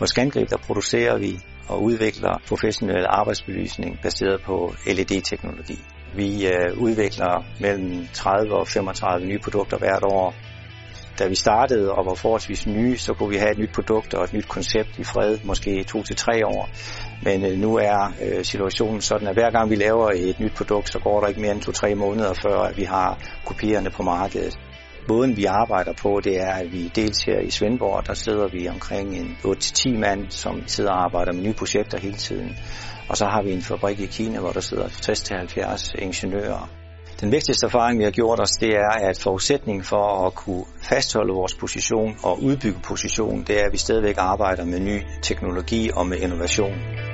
Hos 0.00 0.08
Scangrip 0.10 0.50
der 0.50 0.56
producerer 0.56 1.18
vi 1.18 1.38
og 1.68 1.82
udvikler 1.82 2.42
professionel 2.48 3.06
arbejdsbelysning 3.08 3.98
baseret 4.02 4.40
på 4.46 4.74
LED-teknologi. 4.86 5.78
Vi 6.14 6.46
øh, 6.46 6.78
udvikler 6.78 7.44
mellem 7.60 8.06
30 8.12 8.54
og 8.54 8.68
35 8.68 9.26
nye 9.26 9.38
produkter 9.38 9.78
hvert 9.78 10.02
år. 10.02 10.34
Da 11.18 11.28
vi 11.28 11.34
startede 11.34 11.92
og 11.92 12.06
var 12.06 12.14
forholdsvis 12.14 12.66
nye, 12.66 12.96
så 12.96 13.14
kunne 13.14 13.28
vi 13.28 13.36
have 13.36 13.50
et 13.50 13.58
nyt 13.58 13.72
produkt 13.74 14.14
og 14.14 14.24
et 14.24 14.32
nyt 14.32 14.48
koncept 14.48 14.98
i 14.98 15.04
fred, 15.04 15.38
måske 15.44 15.84
to 15.84 16.02
til 16.02 16.16
tre 16.16 16.46
år. 16.46 16.68
Men 17.22 17.44
øh, 17.44 17.58
nu 17.58 17.76
er 17.76 18.12
øh, 18.22 18.44
situationen 18.44 19.00
sådan, 19.00 19.28
at 19.28 19.34
hver 19.34 19.50
gang 19.50 19.70
vi 19.70 19.74
laver 19.74 20.10
et 20.14 20.40
nyt 20.40 20.54
produkt, 20.56 20.92
så 20.92 20.98
går 20.98 21.20
der 21.20 21.28
ikke 21.28 21.40
mere 21.40 21.52
end 21.52 21.62
to-tre 21.62 21.94
måneder, 21.94 22.34
før 22.42 22.58
at 22.58 22.76
vi 22.76 22.84
har 22.84 23.18
kopierne 23.46 23.90
på 23.90 24.02
markedet. 24.02 24.58
Måden 25.08 25.36
vi 25.36 25.44
arbejder 25.44 25.92
på, 26.02 26.20
det 26.24 26.40
er, 26.40 26.52
at 26.52 26.72
vi 26.72 26.88
dels 26.94 27.22
her 27.24 27.40
i 27.40 27.50
Svendborg, 27.50 28.06
der 28.06 28.14
sidder 28.14 28.48
vi 28.48 28.68
omkring 28.68 29.16
en 29.16 29.36
8-10 29.44 29.98
mand, 29.98 30.30
som 30.30 30.62
sidder 30.66 30.90
og 30.90 31.04
arbejder 31.04 31.32
med 31.32 31.42
nye 31.42 31.54
projekter 31.54 31.98
hele 31.98 32.16
tiden. 32.16 32.56
Og 33.08 33.16
så 33.16 33.24
har 33.24 33.42
vi 33.42 33.52
en 33.52 33.62
fabrik 33.62 34.00
i 34.00 34.06
Kina, 34.06 34.40
hvor 34.40 34.50
der 34.50 34.60
sidder 34.60 34.86
60-70 34.86 36.02
ingeniører. 36.02 36.70
Den 37.20 37.32
vigtigste 37.32 37.66
erfaring, 37.66 37.98
vi 37.98 38.04
har 38.04 38.10
gjort 38.10 38.40
os, 38.40 38.50
det 38.50 38.68
er, 38.68 39.08
at 39.08 39.20
forudsætningen 39.22 39.84
for 39.84 40.26
at 40.26 40.34
kunne 40.34 40.64
fastholde 40.82 41.32
vores 41.32 41.54
position 41.54 42.16
og 42.22 42.42
udbygge 42.42 42.80
position, 42.84 43.44
det 43.46 43.60
er, 43.60 43.64
at 43.64 43.72
vi 43.72 43.78
stadigvæk 43.78 44.14
arbejder 44.18 44.64
med 44.64 44.80
ny 44.80 45.02
teknologi 45.22 45.90
og 45.94 46.06
med 46.06 46.18
innovation. 46.18 47.09